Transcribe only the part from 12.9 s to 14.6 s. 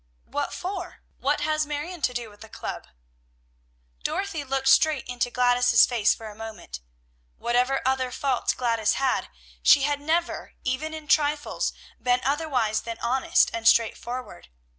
honest and straightforward.